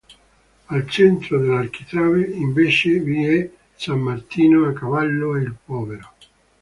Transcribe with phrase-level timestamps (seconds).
[0.69, 6.13] Al centro dekll'architrave, invece, vi è "San Martino a cavallo e il povero".